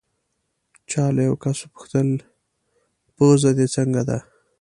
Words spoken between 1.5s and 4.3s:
وپوښتل: پوزه دې څنګه ده؟